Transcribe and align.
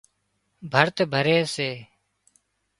ڀرت 0.71 0.97
ڀري 1.11 1.37
سي 1.53 1.69